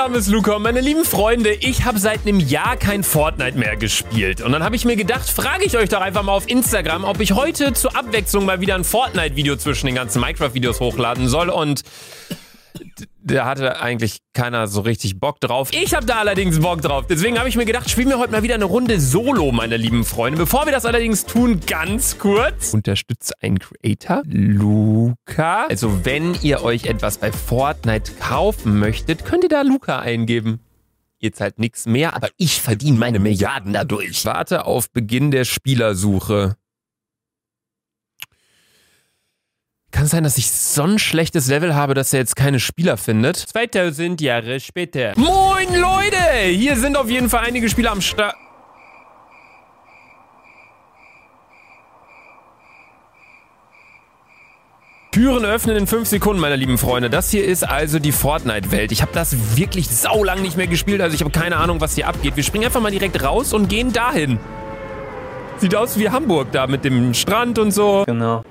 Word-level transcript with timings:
Name 0.00 0.16
ist 0.16 0.28
Luca 0.28 0.52
und 0.54 0.62
meine 0.62 0.80
lieben 0.80 1.04
Freunde, 1.04 1.52
ich 1.52 1.84
habe 1.84 1.98
seit 1.98 2.26
einem 2.26 2.40
Jahr 2.40 2.78
kein 2.78 3.04
Fortnite 3.04 3.58
mehr 3.58 3.76
gespielt. 3.76 4.40
Und 4.40 4.52
dann 4.52 4.64
habe 4.64 4.74
ich 4.74 4.86
mir 4.86 4.96
gedacht, 4.96 5.28
frage 5.28 5.66
ich 5.66 5.76
euch 5.76 5.90
doch 5.90 6.00
einfach 6.00 6.22
mal 6.22 6.32
auf 6.32 6.48
Instagram, 6.48 7.04
ob 7.04 7.20
ich 7.20 7.32
heute 7.32 7.74
zur 7.74 7.94
Abwechslung 7.94 8.46
mal 8.46 8.62
wieder 8.62 8.76
ein 8.76 8.84
Fortnite-Video 8.84 9.56
zwischen 9.56 9.84
den 9.84 9.94
ganzen 9.94 10.22
Minecraft-Videos 10.22 10.80
hochladen 10.80 11.28
soll. 11.28 11.50
Und 11.50 11.82
da 13.22 13.44
hatte 13.44 13.80
eigentlich 13.80 14.18
keiner 14.32 14.66
so 14.66 14.80
richtig 14.80 15.18
Bock 15.20 15.40
drauf. 15.40 15.70
Ich 15.72 15.94
habe 15.94 16.06
da 16.06 16.16
allerdings 16.18 16.60
Bock 16.60 16.82
drauf. 16.82 17.06
Deswegen 17.08 17.38
habe 17.38 17.48
ich 17.48 17.56
mir 17.56 17.64
gedacht, 17.64 17.90
spielen 17.90 18.08
wir 18.08 18.18
heute 18.18 18.32
mal 18.32 18.42
wieder 18.42 18.54
eine 18.54 18.64
Runde 18.64 19.00
Solo, 19.00 19.52
meine 19.52 19.76
lieben 19.76 20.04
Freunde. 20.04 20.38
Bevor 20.38 20.66
wir 20.66 20.72
das 20.72 20.84
allerdings 20.84 21.26
tun, 21.26 21.60
ganz 21.66 22.18
kurz. 22.18 22.72
Unterstütze 22.72 23.34
einen 23.40 23.58
Creator. 23.58 24.22
Luca. 24.26 25.66
Also 25.68 26.04
wenn 26.04 26.34
ihr 26.42 26.62
euch 26.62 26.86
etwas 26.86 27.18
bei 27.18 27.32
Fortnite 27.32 28.12
kaufen 28.20 28.78
möchtet, 28.78 29.24
könnt 29.24 29.44
ihr 29.44 29.50
da 29.50 29.62
Luca 29.62 29.98
eingeben. 29.98 30.60
Ihr 31.18 31.32
zahlt 31.32 31.58
nichts 31.58 31.84
mehr, 31.86 32.16
aber 32.16 32.30
ich 32.38 32.62
verdiene 32.62 32.98
meine 32.98 33.18
Milliarden 33.18 33.74
dadurch. 33.74 34.24
Warte 34.24 34.64
auf 34.64 34.90
Beginn 34.90 35.30
der 35.30 35.44
Spielersuche. 35.44 36.56
Kann 39.90 40.04
es 40.04 40.10
sein, 40.10 40.22
dass 40.22 40.38
ich 40.38 40.50
so 40.50 40.84
ein 40.84 40.98
schlechtes 40.98 41.48
Level 41.48 41.74
habe, 41.74 41.94
dass 41.94 42.12
er 42.12 42.20
jetzt 42.20 42.36
keine 42.36 42.60
Spieler 42.60 42.96
findet? 42.96 43.36
2000 43.36 44.20
Jahre 44.20 44.60
später. 44.60 45.12
Moin 45.16 45.68
Leute! 45.74 46.16
Hier 46.48 46.76
sind 46.76 46.96
auf 46.96 47.10
jeden 47.10 47.28
Fall 47.28 47.44
einige 47.44 47.68
Spieler 47.68 47.90
am 47.90 48.00
Start. 48.00 48.36
Türen 55.10 55.44
öffnen 55.44 55.76
in 55.76 55.86
5 55.88 56.08
Sekunden, 56.08 56.40
meine 56.40 56.54
lieben 56.54 56.78
Freunde. 56.78 57.10
Das 57.10 57.30
hier 57.30 57.44
ist 57.44 57.68
also 57.68 57.98
die 57.98 58.12
Fortnite-Welt. 58.12 58.92
Ich 58.92 59.02
habe 59.02 59.10
das 59.12 59.56
wirklich 59.56 59.88
saulang 59.88 60.40
nicht 60.40 60.56
mehr 60.56 60.68
gespielt, 60.68 61.00
also 61.00 61.16
ich 61.16 61.20
habe 61.20 61.32
keine 61.32 61.56
Ahnung, 61.56 61.80
was 61.80 61.96
hier 61.96 62.06
abgeht. 62.06 62.36
Wir 62.36 62.44
springen 62.44 62.66
einfach 62.66 62.80
mal 62.80 62.92
direkt 62.92 63.20
raus 63.20 63.52
und 63.52 63.68
gehen 63.68 63.92
dahin. 63.92 64.38
Sieht 65.58 65.74
aus 65.74 65.98
wie 65.98 66.08
Hamburg 66.08 66.52
da 66.52 66.68
mit 66.68 66.84
dem 66.84 67.12
Strand 67.12 67.58
und 67.58 67.72
so. 67.72 68.04
Genau. 68.06 68.44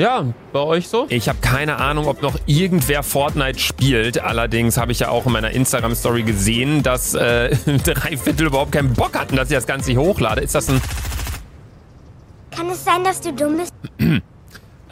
Ja, 0.00 0.24
bei 0.54 0.60
euch 0.60 0.88
so? 0.88 1.04
Ich 1.10 1.28
habe 1.28 1.40
keine 1.42 1.76
Ahnung, 1.76 2.06
ob 2.06 2.22
noch 2.22 2.38
irgendwer 2.46 3.02
Fortnite 3.02 3.58
spielt. 3.58 4.18
Allerdings 4.18 4.78
habe 4.78 4.92
ich 4.92 5.00
ja 5.00 5.10
auch 5.10 5.26
in 5.26 5.32
meiner 5.32 5.50
Instagram-Story 5.50 6.22
gesehen, 6.22 6.82
dass 6.82 7.12
äh, 7.12 7.54
drei 7.84 8.16
Viertel 8.16 8.46
überhaupt 8.46 8.72
keinen 8.72 8.94
Bock 8.94 9.18
hatten, 9.18 9.36
dass 9.36 9.50
ich 9.50 9.54
das 9.54 9.66
Ganze 9.66 9.90
hier 9.90 10.00
hochlade. 10.00 10.40
Ist 10.40 10.54
das 10.54 10.70
ein... 10.70 10.80
Kann 12.50 12.70
es 12.70 12.82
sein, 12.82 13.04
dass 13.04 13.20
du 13.20 13.30
dumm 13.34 13.58
bist? 13.58 13.74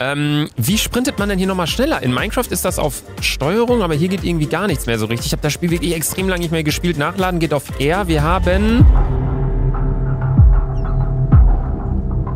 Ähm, 0.01 0.49
wie 0.57 0.79
sprintet 0.79 1.19
man 1.19 1.29
denn 1.29 1.39
hier 1.39 1.49
nochmal 1.49 1.67
schneller? 1.67 2.01
In 2.05 2.15
Minecraft 2.15 2.47
ist 2.51 2.65
das 2.65 2.79
auf 2.79 3.03
Steuerung, 3.21 3.83
aber 3.83 3.95
hier 3.95 4.07
geht 4.07 4.23
irgendwie 4.23 4.47
gar 4.47 4.69
nichts 4.69 4.87
mehr 4.87 4.97
so 4.97 5.07
richtig. 5.07 5.27
Ich 5.27 5.33
habe 5.33 5.43
das 5.43 5.53
Spiel 5.53 5.73
wirklich 5.73 5.93
extrem 5.93 6.29
lange 6.29 6.43
nicht 6.43 6.53
mehr 6.53 6.63
gespielt. 6.63 6.99
Nachladen 6.99 7.41
geht 7.41 7.53
auf 7.53 7.65
R. 7.81 8.07
Wir 8.07 8.23
haben... 8.23 8.87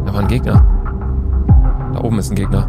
Da 0.05 0.13
war 0.13 0.23
ein 0.23 0.27
Gegner. 0.27 0.72
Da 2.03 2.07
oben 2.09 2.19
ist 2.19 2.31
ein 2.31 2.35
Gegner. 2.35 2.63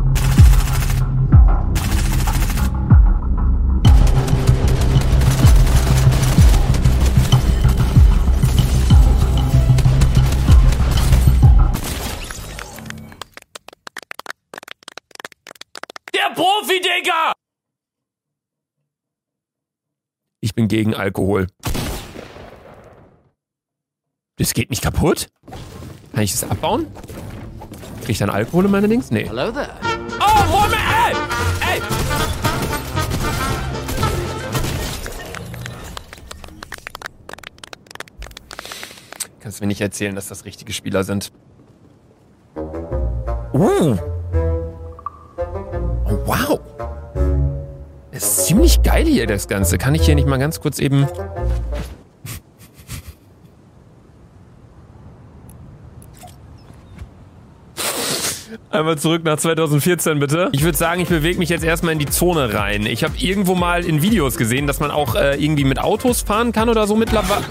Der 16.14 16.30
Profi, 16.36 16.80
Digga! 16.80 17.34
Ich 20.42 20.54
bin 20.54 20.68
gegen 20.68 20.94
Alkohol. 20.94 21.48
Das 24.36 24.54
geht 24.54 24.70
nicht 24.70 24.84
kaputt? 24.84 25.32
Kann 26.14 26.22
ich 26.22 26.34
das 26.34 26.44
abbauen? 26.44 26.86
Krieg 28.04 28.12
ich 28.12 28.18
dann 28.20 28.30
Alkohol 28.30 28.66
in 28.66 28.72
meine 28.72 28.90
Dings? 28.90 29.12
Nee. 29.12 29.26
Hello 29.26 29.50
there. 29.50 29.70
Oh, 30.20 30.44
Moment! 30.52 30.78
Ey! 31.62 31.78
Ey! 31.78 31.82
Kannst 39.40 39.60
du 39.60 39.64
mir 39.64 39.70
nicht 39.70 39.80
erzählen, 39.80 40.14
dass 40.16 40.28
das 40.28 40.44
richtige 40.44 40.74
Spieler 40.74 41.06
sind. 41.06 41.32
Uh. 42.58 43.96
Oh, 46.04 46.18
wow. 46.26 46.60
Das 48.12 48.24
ist 48.24 48.48
ziemlich 48.48 48.82
geil 48.84 49.06
hier, 49.06 49.28
das 49.28 49.48
Ganze. 49.48 49.78
Kann 49.78 49.96
ich 49.96 50.04
hier 50.04 50.16
nicht 50.16 50.28
mal 50.28 50.40
ganz 50.40 50.60
kurz 50.60 50.80
eben... 50.80 51.08
Einmal 58.70 58.98
zurück 58.98 59.24
nach 59.24 59.38
2014, 59.38 60.20
bitte. 60.20 60.50
Ich 60.52 60.64
würde 60.64 60.78
sagen, 60.78 61.02
ich 61.02 61.10
bewege 61.10 61.40
mich 61.40 61.50
jetzt 61.50 61.64
erstmal 61.64 61.94
in 61.94 62.00
die 62.00 62.06
Zone 62.06 62.54
rein. 62.54 62.86
Ich 62.86 63.04
habe 63.04 63.14
irgendwo 63.18 63.56
mal 63.56 63.86
in 63.86 64.02
Videos 64.02 64.38
gesehen, 64.38 64.68
dass 64.68 64.80
man 64.80 64.92
auch 64.92 65.16
äh, 65.16 65.36
irgendwie 65.44 65.64
mit 65.64 65.80
Autos 65.80 66.22
fahren 66.22 66.52
kann 66.52 66.70
oder 66.70 66.88
so 66.88 66.96
mittlerweile. 66.96 67.44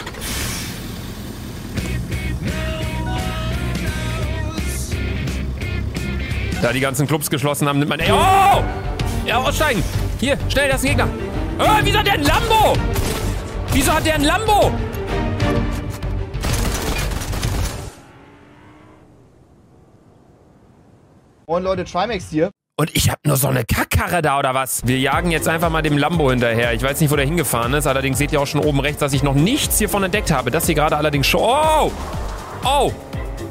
Da 6.60 6.72
die 6.72 6.80
ganzen 6.80 7.08
Clubs 7.08 7.28
geschlossen 7.28 7.68
haben, 7.68 7.80
nimmt 7.80 7.88
man... 7.88 7.98
Ey, 7.98 8.12
oh! 8.12 8.62
Ja, 9.26 9.38
aussteigen! 9.38 9.82
Hier, 10.20 10.38
schnell, 10.48 10.68
das 10.68 10.84
ist 10.84 10.90
ein 10.90 10.96
Gegner. 10.96 11.08
Oh, 11.58 11.80
wieso 11.82 11.98
hat 11.98 12.06
der 12.06 12.14
ein 12.14 12.22
Lambo? 12.22 12.74
Wieso 13.72 13.92
hat 13.92 14.06
der 14.06 14.14
ein 14.14 14.24
Lambo? 14.24 14.72
Moin 21.52 21.64
Leute, 21.64 21.84
Trimax 21.84 22.30
hier. 22.30 22.50
Und 22.78 22.96
ich 22.96 23.10
habe 23.10 23.20
nur 23.26 23.36
so 23.36 23.46
eine 23.46 23.62
Kackkarre 23.66 24.22
da 24.22 24.38
oder 24.38 24.54
was? 24.54 24.80
Wir 24.86 24.98
jagen 24.98 25.30
jetzt 25.30 25.48
einfach 25.48 25.68
mal 25.68 25.82
dem 25.82 25.98
Lambo 25.98 26.30
hinterher. 26.30 26.72
Ich 26.72 26.82
weiß 26.82 26.98
nicht, 26.98 27.10
wo 27.10 27.16
der 27.16 27.26
hingefahren 27.26 27.74
ist. 27.74 27.86
Allerdings 27.86 28.16
seht 28.16 28.32
ihr 28.32 28.40
auch 28.40 28.46
schon 28.46 28.62
oben 28.62 28.80
rechts, 28.80 29.00
dass 29.00 29.12
ich 29.12 29.22
noch 29.22 29.34
nichts 29.34 29.76
hiervon 29.76 30.02
entdeckt 30.02 30.30
habe. 30.30 30.50
Das 30.50 30.64
hier 30.64 30.74
gerade 30.74 30.96
allerdings 30.96 31.26
schon. 31.26 31.42
Oh! 31.42 31.90
Oh! 32.64 32.90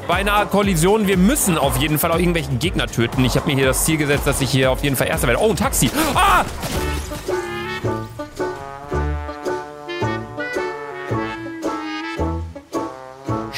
Beinahe 0.07 0.47
Kollision. 0.47 1.05
Wir 1.05 1.17
müssen 1.17 1.59
auf 1.59 1.77
jeden 1.77 1.99
Fall 1.99 2.11
auch 2.11 2.17
irgendwelchen 2.17 2.57
Gegner 2.57 2.87
töten. 2.87 3.23
Ich 3.23 3.35
habe 3.35 3.45
mir 3.45 3.55
hier 3.55 3.67
das 3.67 3.85
Ziel 3.85 3.97
gesetzt, 3.97 4.25
dass 4.25 4.41
ich 4.41 4.49
hier 4.49 4.71
auf 4.71 4.83
jeden 4.83 4.95
Fall 4.95 5.05
Erster 5.05 5.27
werde. 5.27 5.39
Oh, 5.39 5.51
ein 5.51 5.55
Taxi. 5.55 5.91
Ah! 6.15 6.43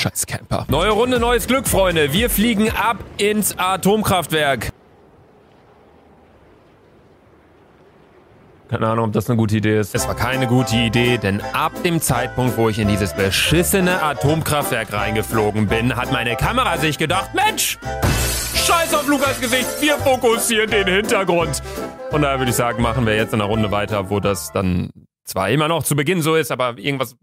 Scheiß 0.04 0.26
Camper. 0.26 0.66
Neue 0.68 0.90
Runde, 0.90 1.18
neues 1.18 1.48
Glück, 1.48 1.66
Freunde. 1.66 2.12
Wir 2.12 2.30
fliegen 2.30 2.70
ab 2.72 2.98
ins 3.18 3.58
Atomkraftwerk. 3.58 4.70
Keine 8.68 8.88
Ahnung, 8.88 9.06
ob 9.06 9.14
das 9.14 9.30
eine 9.30 9.38
gute 9.38 9.56
Idee 9.56 9.80
ist. 9.80 9.96
Es 9.96 10.06
war 10.06 10.16
keine 10.16 10.48
gute 10.48 10.76
Idee, 10.76 11.18
denn 11.18 11.40
ab 11.54 11.72
dem 11.84 12.02
Zeitpunkt, 12.02 12.58
wo 12.58 12.68
ich 12.68 12.80
in 12.80 12.90
dieses 12.90 13.14
beschissene 13.14 14.04
Atomkraftwerk 14.04 14.92
reingeflogen 14.92 15.68
bin, 15.68 15.96
hat 15.96 16.12
meine 16.12 16.36
Kamera 16.36 16.78
sich 16.78 16.98
gedacht, 16.98 17.34
Mensch, 17.34 17.78
scheiß 18.56 18.94
auf 18.96 19.08
Lukas 19.08 19.40
Gesicht, 19.40 19.70
wir 19.80 19.96
fokussieren 20.00 20.70
den 20.70 20.88
Hintergrund. 20.88 21.64
Und 22.12 22.24
daher 22.24 22.40
würde 22.40 22.50
ich 22.50 22.58
sagen, 22.58 22.82
machen 22.82 23.06
wir 23.06 23.16
jetzt 23.16 23.34
in 23.34 23.40
einer 23.40 23.50
Runde 23.50 23.72
weiter, 23.72 24.10
wo 24.10 24.20
das 24.20 24.52
dann 24.52 24.90
zwar 25.24 25.50
immer 25.50 25.70
noch 25.70 25.84
zu 25.84 25.96
Beginn 25.96 26.22
so 26.22 26.36
ist, 26.36 26.52
aber 26.52 26.78
irgendwas 26.78 27.16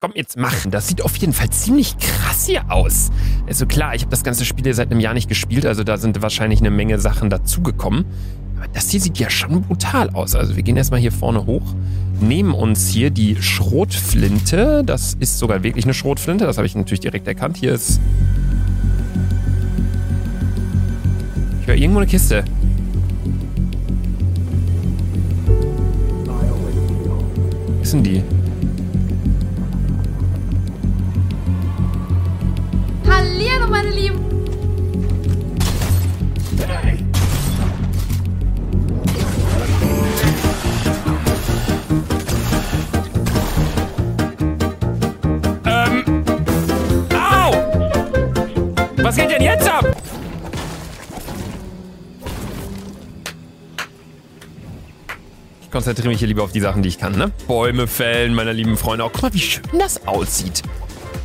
Komm, 0.00 0.12
jetzt 0.14 0.38
machen. 0.38 0.70
Das 0.70 0.88
sieht 0.88 1.02
auf 1.02 1.14
jeden 1.16 1.34
Fall 1.34 1.50
ziemlich 1.50 1.98
krass 1.98 2.46
hier 2.46 2.70
aus. 2.70 3.10
Also 3.46 3.66
klar, 3.66 3.94
ich 3.94 4.00
habe 4.02 4.10
das 4.10 4.24
ganze 4.24 4.46
Spiel 4.46 4.72
seit 4.72 4.90
einem 4.90 5.00
Jahr 5.00 5.12
nicht 5.12 5.28
gespielt, 5.28 5.66
also 5.66 5.84
da 5.84 5.98
sind 5.98 6.22
wahrscheinlich 6.22 6.60
eine 6.60 6.70
Menge 6.70 6.98
Sachen 6.98 7.28
dazugekommen. 7.28 8.06
Aber 8.56 8.68
das 8.68 8.88
hier 8.88 9.00
sieht 9.00 9.18
ja 9.18 9.28
schon 9.28 9.60
brutal 9.60 10.08
aus. 10.10 10.34
Also 10.34 10.56
wir 10.56 10.62
gehen 10.62 10.78
erstmal 10.78 11.00
hier 11.00 11.12
vorne 11.12 11.44
hoch, 11.44 11.74
nehmen 12.20 12.54
uns 12.54 12.88
hier 12.88 13.10
die 13.10 13.36
Schrotflinte. 13.42 14.82
Das 14.82 15.12
ist 15.20 15.38
sogar 15.38 15.62
wirklich 15.62 15.84
eine 15.84 15.92
Schrotflinte, 15.92 16.46
das 16.46 16.56
habe 16.56 16.66
ich 16.66 16.74
natürlich 16.74 17.00
direkt 17.00 17.28
erkannt. 17.28 17.58
Hier 17.58 17.74
ist... 17.74 18.00
Ich 21.60 21.66
höre 21.66 21.76
irgendwo 21.76 21.98
eine 21.98 22.08
Kiste. 22.08 22.44
Was 27.80 27.90
sind 27.90 28.06
die? 28.06 28.22
Meine 33.86 34.00
Lieben. 34.00 34.24
Ähm. 45.66 46.24
Au! 47.12 47.52
Was 49.02 49.16
geht 49.16 49.30
denn 49.30 49.42
jetzt 49.42 49.68
ab? 49.68 49.84
Ich 55.62 55.70
konzentriere 55.70 56.08
mich 56.08 56.18
hier 56.18 56.28
lieber 56.28 56.42
auf 56.42 56.52
die 56.52 56.60
Sachen, 56.60 56.82
die 56.82 56.88
ich 56.88 56.98
kann, 56.98 57.16
ne? 57.16 57.30
Bäume 57.46 57.86
fällen, 57.86 58.34
meine 58.34 58.52
lieben 58.52 58.76
Freunde. 58.78 59.04
Oh, 59.04 59.10
guck 59.12 59.22
mal, 59.22 59.34
wie 59.34 59.40
schön 59.40 59.62
das 59.78 60.06
aussieht. 60.06 60.62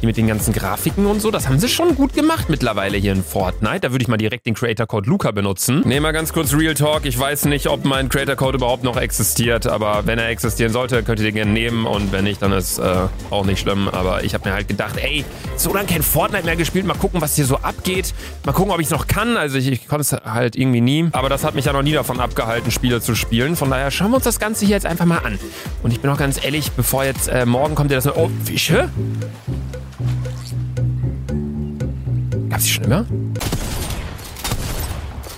Mit 0.04 0.18
den 0.18 0.28
ganzen 0.28 0.52
Grafiken 0.52 1.06
und 1.06 1.22
so, 1.22 1.30
das 1.30 1.48
haben 1.48 1.60
sie 1.60 1.70
schon 1.70 1.96
gut 1.96 2.14
gemacht 2.14 2.50
mittlerweile 2.50 2.98
hier 2.98 3.12
in 3.12 3.24
Fortnite. 3.24 3.82
Da 3.82 3.92
würde 3.92 4.02
ich 4.02 4.08
mal 4.08 4.18
direkt 4.18 4.48
den 4.48 4.56
Creator 4.56 4.88
Code 4.88 5.08
Luca 5.08 5.30
benutzen. 5.32 5.82
Nehmen 5.86 6.04
wir 6.04 6.12
ganz 6.12 6.34
kurz 6.34 6.54
Real 6.54 6.74
Talk. 6.74 7.06
Ich 7.06 7.18
weiß 7.18 7.46
nicht, 7.46 7.68
ob 7.68 7.86
mein 7.86 8.10
Creator 8.10 8.36
Code 8.36 8.58
überhaupt 8.58 8.84
noch 8.84 8.98
existiert, 8.98 9.68
aber 9.68 10.08
wenn 10.08 10.18
er 10.18 10.30
existieren 10.30 10.74
sollte, 10.74 11.04
könnt 11.04 11.20
ihr 11.20 11.26
den 11.26 11.36
gerne 11.36 11.52
nehmen 11.52 11.86
und 11.86 12.12
wenn 12.12 12.24
nicht, 12.24 12.42
dann 12.42 12.52
ist 12.52 12.80
äh, 12.80 13.08
auch 13.30 13.46
nicht 13.46 13.60
schlimm. 13.60 13.88
Aber 13.90 14.24
ich 14.24 14.34
habe 14.34 14.50
mir 14.50 14.56
halt 14.56 14.68
gedacht, 14.68 14.98
ey, 14.98 15.24
so 15.56 15.72
lange 15.74 15.88
kein 15.88 16.02
Fortnite 16.02 16.46
mehr 16.46 16.56
gespielt, 16.56 16.86
mal 16.86 16.96
gucken, 16.96 17.22
was 17.22 17.36
hier 17.36 17.46
so 17.46 17.58
abgeht. 17.58 18.14
Mal 18.44 18.54
gucken, 18.54 18.74
ob 18.74 18.80
ich 18.80 18.88
es 18.88 18.92
noch 18.92 19.06
kann. 19.06 19.38
Also 19.38 19.60
ich, 19.60 19.68
ich 19.68 19.88
konnte 19.88 20.02
es 20.02 20.12
halt 20.14 20.56
irgendwie 20.56 20.82
nie. 20.82 21.10
Aber 21.12 21.30
das 21.30 21.44
hat 21.44 21.54
mich 21.54 21.66
ja 21.66 21.74
noch 21.74 21.84
nie 21.84 21.94
davon 21.94 22.20
abgehalten, 22.20 22.72
Spiele 22.72 23.02
zu 23.02 23.14
spielen. 23.14 23.56
Von 23.56 23.70
daher 23.70 23.92
schauen 23.92 24.10
wir 24.10 24.16
uns 24.16 24.26
das 24.26 24.40
Ganze 24.40 24.66
hier 24.66 24.76
jetzt 24.76 24.88
einfach 24.88 25.06
mal 25.06 25.20
an. 25.20 25.38
Und 25.84 25.92
ich 25.92 26.00
bin 26.00 26.10
auch 26.10 26.18
ganz 26.18 26.44
ehrlich, 26.44 26.72
bevor 26.72 27.04
jetzt 27.04 27.28
äh, 27.28 27.46
morgen 27.46 27.76
kommt, 27.76 27.92
ihr 27.92 27.98
das... 27.98 28.08
Oh, 28.08 28.32
Fische? 28.44 28.90
Gab's 32.52 32.66
die 32.66 32.70
schon 32.70 32.84
immer? 32.84 33.06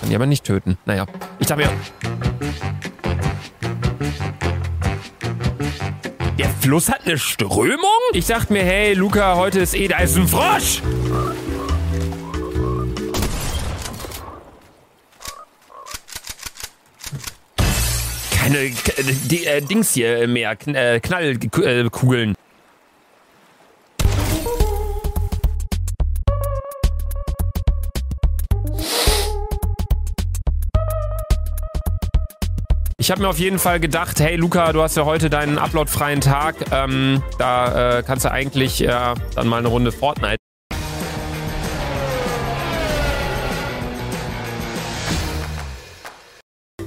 Kann 0.00 0.10
die 0.10 0.14
aber 0.16 0.26
nicht 0.26 0.44
töten. 0.44 0.76
Naja, 0.84 1.06
ich 1.38 1.46
dachte 1.46 1.62
mir... 1.62 1.70
Der 6.36 6.48
Fluss 6.60 6.88
hat 6.88 7.06
eine 7.06 7.16
Strömung? 7.16 7.78
Ich 8.12 8.26
dachte 8.26 8.52
mir, 8.52 8.64
hey, 8.64 8.94
Luca, 8.94 9.36
heute 9.36 9.60
ist 9.60 9.74
eh, 9.74 9.86
da 9.86 9.98
ist 9.98 10.16
ein 10.16 10.26
Frosch! 10.26 10.82
Keine 18.36 18.70
K- 18.70 19.02
die, 19.24 19.46
äh, 19.46 19.60
Dings 19.62 19.94
hier 19.94 20.26
mehr, 20.28 20.54
Kn 20.56 20.74
äh, 20.74 21.00
Knallkugeln. 21.00 22.34
Ich 33.04 33.10
habe 33.10 33.20
mir 33.20 33.28
auf 33.28 33.38
jeden 33.38 33.58
Fall 33.58 33.80
gedacht, 33.80 34.18
hey 34.18 34.34
Luca, 34.36 34.72
du 34.72 34.80
hast 34.80 34.96
ja 34.96 35.04
heute 35.04 35.28
deinen 35.28 35.58
uploadfreien 35.58 36.22
Tag. 36.22 36.54
Ähm, 36.72 37.22
da 37.36 37.98
äh, 37.98 38.02
kannst 38.02 38.24
du 38.24 38.30
eigentlich 38.30 38.82
äh, 38.82 38.88
dann 39.34 39.46
mal 39.46 39.58
eine 39.58 39.68
Runde 39.68 39.92
Fortnite. 39.92 40.38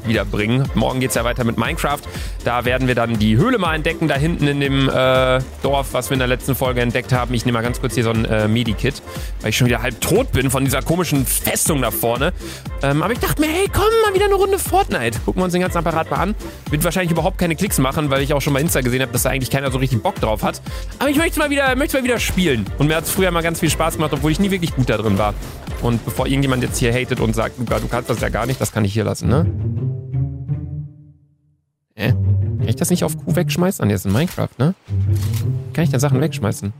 Wiederbringen. 0.07 0.67
Morgen 0.75 0.99
geht's 0.99 1.15
ja 1.15 1.23
weiter 1.23 1.43
mit 1.43 1.57
Minecraft. 1.57 1.99
Da 2.43 2.65
werden 2.65 2.87
wir 2.87 2.95
dann 2.95 3.19
die 3.19 3.37
Höhle 3.37 3.57
mal 3.57 3.75
entdecken, 3.75 4.07
da 4.07 4.15
hinten 4.15 4.47
in 4.47 4.59
dem 4.59 4.89
äh, 4.89 5.39
Dorf, 5.63 5.93
was 5.93 6.09
wir 6.09 6.13
in 6.13 6.19
der 6.19 6.27
letzten 6.27 6.55
Folge 6.55 6.81
entdeckt 6.81 7.13
haben. 7.13 7.33
Ich 7.33 7.45
nehme 7.45 7.57
mal 7.57 7.63
ganz 7.63 7.79
kurz 7.79 7.95
hier 7.95 8.03
so 8.03 8.11
ein 8.11 8.25
äh, 8.25 8.47
Medikit, 8.47 9.01
weil 9.41 9.49
ich 9.49 9.57
schon 9.57 9.67
wieder 9.67 9.81
halb 9.81 9.99
tot 10.01 10.31
bin 10.31 10.49
von 10.49 10.65
dieser 10.65 10.81
komischen 10.81 11.25
Festung 11.25 11.81
da 11.81 11.91
vorne. 11.91 12.33
Ähm, 12.83 13.01
aber 13.01 13.13
ich 13.13 13.19
dachte 13.19 13.41
mir, 13.41 13.47
hey, 13.47 13.67
komm, 13.71 13.83
mal 14.05 14.13
wieder 14.13 14.25
eine 14.25 14.35
Runde 14.35 14.59
Fortnite. 14.59 15.19
Gucken 15.25 15.41
wir 15.41 15.45
uns 15.45 15.53
den 15.53 15.61
ganzen 15.61 15.77
Apparat 15.77 16.09
mal 16.11 16.17
an. 16.17 16.35
Wird 16.69 16.83
wahrscheinlich 16.83 17.11
überhaupt 17.11 17.37
keine 17.37 17.55
Klicks 17.55 17.77
machen, 17.79 18.09
weil 18.09 18.21
ich 18.21 18.33
auch 18.33 18.41
schon 18.41 18.53
bei 18.53 18.61
Insta 18.61 18.81
gesehen 18.81 19.01
habe, 19.01 19.11
dass 19.11 19.23
da 19.23 19.29
eigentlich 19.29 19.49
keiner 19.49 19.71
so 19.71 19.77
richtig 19.77 20.01
Bock 20.03 20.15
drauf 20.15 20.43
hat. 20.43 20.61
Aber 20.99 21.09
ich 21.09 21.17
möchte 21.17 21.39
mal 21.39 21.49
wieder, 21.49 21.75
möchte 21.75 21.97
mal 21.97 22.03
wieder 22.03 22.19
spielen. 22.19 22.65
Und 22.77 22.87
mir 22.87 22.95
hat 22.95 23.05
es 23.05 23.11
früher 23.11 23.31
mal 23.31 23.43
ganz 23.43 23.59
viel 23.59 23.69
Spaß 23.69 23.95
gemacht, 23.95 24.13
obwohl 24.13 24.31
ich 24.31 24.39
nie 24.39 24.51
wirklich 24.51 24.75
gut 24.75 24.89
da 24.89 24.97
drin 24.97 25.17
war. 25.17 25.33
Und 25.81 26.03
bevor 26.05 26.27
irgendjemand 26.27 26.63
jetzt 26.63 26.77
hier 26.77 26.93
hatet 26.93 27.19
und 27.19 27.35
sagt, 27.35 27.59
du 27.59 27.87
kannst 27.87 28.09
das 28.09 28.19
ja 28.19 28.29
gar 28.29 28.45
nicht, 28.45 28.59
das 28.59 28.71
kann 28.71 28.85
ich 28.85 28.93
hier 28.93 29.03
lassen, 29.03 29.27
ne? 29.27 29.96
Kann 32.67 32.73
ich 32.73 32.79
das 32.79 32.89
nicht 32.89 33.05
auf 33.05 33.15
Q 33.17 33.33
wegschmeißen? 33.37 33.81
Ah, 33.81 33.85
nee, 33.85 33.93
das 33.93 34.01
ist 34.01 34.07
in 34.07 34.11
Minecraft, 34.11 34.49
ne? 34.57 34.73
Kann 35.71 35.85
ich 35.85 35.89
da 35.89 35.99
Sachen 35.99 36.19
wegschmeißen? 36.19 36.73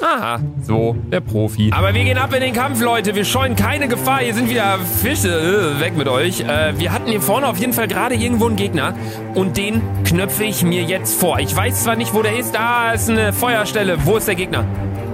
Aha, 0.00 0.38
so, 0.62 0.96
der 1.10 1.22
Profi. 1.22 1.72
Aber 1.74 1.92
wir 1.92 2.04
gehen 2.04 2.18
ab 2.18 2.32
in 2.32 2.40
den 2.40 2.54
Kampf, 2.54 2.80
Leute. 2.80 3.16
Wir 3.16 3.24
scheuen 3.24 3.56
keine 3.56 3.88
Gefahr. 3.88 4.20
Hier 4.20 4.32
sind 4.32 4.48
wieder 4.48 4.78
Fische. 4.78 5.74
Äh, 5.76 5.80
weg 5.80 5.96
mit 5.96 6.06
euch. 6.06 6.42
Äh, 6.42 6.78
wir 6.78 6.92
hatten 6.92 7.10
hier 7.10 7.20
vorne 7.20 7.48
auf 7.48 7.58
jeden 7.58 7.72
Fall 7.72 7.88
gerade 7.88 8.14
irgendwo 8.14 8.46
einen 8.46 8.54
Gegner. 8.54 8.94
Und 9.34 9.56
den 9.56 9.82
knöpfe 10.04 10.44
ich 10.44 10.62
mir 10.62 10.84
jetzt 10.84 11.18
vor. 11.18 11.40
Ich 11.40 11.56
weiß 11.56 11.82
zwar 11.82 11.96
nicht, 11.96 12.14
wo 12.14 12.22
der 12.22 12.38
ist. 12.38 12.54
Da 12.54 12.92
ist 12.92 13.10
eine 13.10 13.32
Feuerstelle. 13.32 14.06
Wo 14.06 14.16
ist 14.18 14.28
der 14.28 14.36
Gegner? 14.36 14.64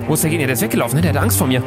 Wo 0.06 0.12
ist 0.12 0.22
der 0.22 0.28
Gegner? 0.28 0.48
Der 0.48 0.52
ist 0.52 0.60
weggelaufen, 0.60 0.96
ne? 0.96 1.00
Der 1.00 1.14
hat 1.14 1.22
Angst 1.22 1.38
vor 1.38 1.46
mir. 1.46 1.62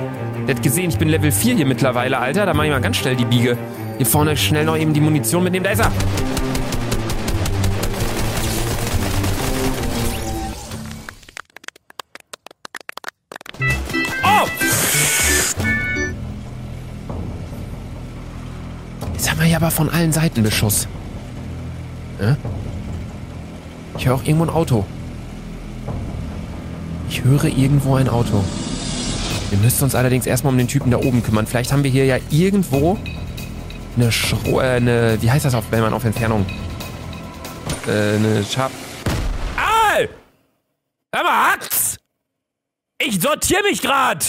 Der 0.47 0.53
hat 0.53 0.61
gesehen, 0.61 0.91
ich 0.91 0.99
bin 0.99 1.09
Level 1.09 1.31
4 1.31 1.55
hier 1.55 1.65
mittlerweile, 1.65 2.19
Alter. 2.19 2.45
Da 2.45 2.53
mach 2.53 2.65
ich 2.65 2.69
mal 2.69 2.81
ganz 2.81 2.97
schnell 2.97 3.15
die 3.15 3.25
Biege. 3.25 3.57
Hier 3.97 4.05
vorne 4.05 4.37
schnell 4.37 4.65
noch 4.65 4.77
eben 4.77 4.93
die 4.93 5.01
Munition 5.01 5.41
mitnehmen. 5.41 5.63
Da 5.63 5.71
ist 5.71 5.79
er. 5.79 5.91
Aber 19.55 19.71
von 19.71 19.89
allen 19.89 20.11
Seiten 20.11 20.43
Beschuss. 20.43 20.89
Ja? 22.19 22.35
Ich 23.97 24.05
höre 24.05 24.15
auch 24.15 24.23
irgendwo 24.23 24.43
ein 24.43 24.49
Auto. 24.49 24.83
Ich 27.07 27.23
höre 27.23 27.45
irgendwo 27.45 27.95
ein 27.95 28.09
Auto. 28.09 28.43
Wir 29.51 29.59
müssen 29.59 29.83
uns 29.83 29.95
allerdings 29.95 30.25
erstmal 30.25 30.51
um 30.51 30.57
den 30.57 30.67
Typen 30.67 30.91
da 30.91 30.97
oben 30.97 31.23
kümmern. 31.23 31.47
Vielleicht 31.47 31.71
haben 31.71 31.83
wir 31.83 31.91
hier 31.91 32.05
ja 32.05 32.17
irgendwo 32.29 32.97
eine 33.95 34.11
Schro 34.11 34.59
äh, 34.59 34.77
eine, 34.77 35.17
wie 35.21 35.31
heißt 35.31 35.45
das 35.45 35.53
auf, 35.53 35.65
wenn 35.69 35.81
man 35.81 35.93
auf 35.93 36.03
Entfernung? 36.03 36.45
Äh, 37.87 38.15
eine 38.15 38.43
Schab... 38.43 38.71
Al! 39.55 40.09
Hör 41.13 41.23
mal, 41.23 41.53
Hax! 41.53 41.97
Ich 42.99 43.21
sortiere 43.21 43.61
mich 43.63 43.81
grad! 43.81 44.27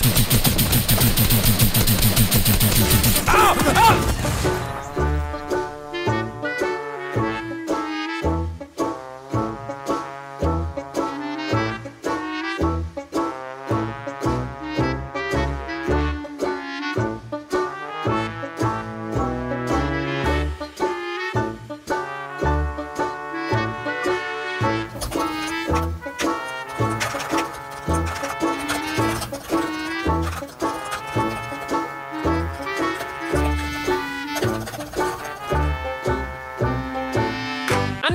Au! 3.26 3.50
Au! 3.80 4.33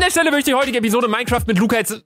Der 0.10 0.12
Stelle 0.12 0.32
möchte 0.32 0.50
ich 0.50 0.56
die 0.56 0.60
heutige 0.60 0.80
Episode 0.80 1.08
Minecraft 1.08 1.44
mit 1.46 1.60
Luca 1.60 1.78
jetzt. 1.78 2.04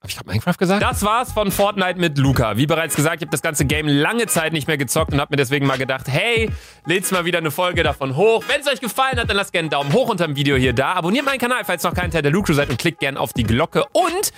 Hab 0.00 0.08
ich 0.08 0.16
gerade 0.16 0.28
Minecraft 0.28 0.56
gesagt? 0.56 0.82
Das 0.82 1.02
war's 1.02 1.32
von 1.32 1.50
Fortnite 1.50 1.98
mit 1.98 2.18
Luca. 2.18 2.56
Wie 2.56 2.66
bereits 2.66 2.94
gesagt, 2.94 3.16
ich 3.16 3.22
habe 3.22 3.32
das 3.32 3.42
ganze 3.42 3.64
Game 3.64 3.88
lange 3.88 4.26
Zeit 4.26 4.52
nicht 4.52 4.68
mehr 4.68 4.76
gezockt 4.76 5.12
und 5.12 5.20
habe 5.20 5.32
mir 5.32 5.36
deswegen 5.36 5.66
mal 5.66 5.78
gedacht, 5.78 6.06
hey, 6.08 6.50
lädt's 6.86 7.10
mal 7.10 7.24
wieder 7.24 7.38
eine 7.38 7.50
Folge 7.50 7.82
davon 7.82 8.16
hoch. 8.16 8.44
Wenn 8.46 8.60
es 8.60 8.68
euch 8.68 8.80
gefallen 8.80 9.18
hat, 9.18 9.28
dann 9.28 9.36
lasst 9.36 9.52
gerne 9.52 9.66
einen 9.66 9.70
Daumen 9.70 9.92
hoch 9.92 10.08
unter 10.08 10.26
dem 10.26 10.36
Video 10.36 10.56
hier 10.56 10.72
da. 10.72 10.94
Abonniert 10.94 11.24
meinen 11.24 11.38
Kanal, 11.38 11.64
falls 11.64 11.82
noch 11.82 11.94
kein 11.94 12.12
Teil 12.12 12.22
der 12.22 12.32
Luke 12.32 12.52
seid 12.54 12.70
und 12.70 12.78
klickt 12.78 13.00
gerne 13.00 13.18
auf 13.18 13.32
die 13.32 13.44
Glocke. 13.44 13.84
Und 13.92 14.32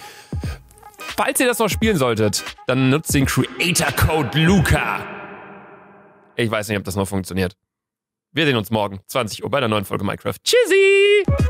falls 0.99 1.41
ihr 1.41 1.47
das 1.47 1.59
noch 1.59 1.69
spielen 1.69 1.99
solltet, 1.99 2.43
dann 2.67 2.89
nutzt 2.89 3.15
den 3.15 3.27
Creator 3.27 3.93
Code 3.93 4.39
Luca. 4.39 5.05
Ich 6.37 6.51
weiß 6.51 6.69
nicht, 6.69 6.79
ob 6.79 6.85
das 6.85 6.97
noch 6.97 7.07
funktioniert. 7.07 7.55
Wir 8.35 8.47
sehen 8.47 8.57
uns 8.57 8.73
morgen, 8.73 8.99
20 9.07 9.45
Uhr, 9.45 9.51
bei 9.51 9.61
der 9.61 9.69
neuen 9.69 9.85
Folge 9.85 10.03
Minecraft. 10.03 10.35
Tschüssi! 10.43 11.45